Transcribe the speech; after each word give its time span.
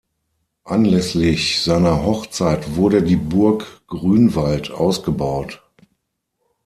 Anlässlich 0.63 1.61
seiner 1.61 2.03
Hochzeit 2.03 2.75
wurde 2.75 3.03
die 3.03 3.17
Burg 3.17 3.83
Grünwald 3.85 4.71
ausgebaut. 4.71 5.61